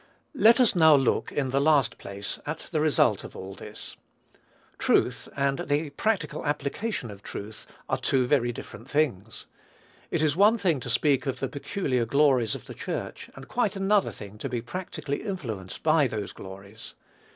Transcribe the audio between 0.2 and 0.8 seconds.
Let us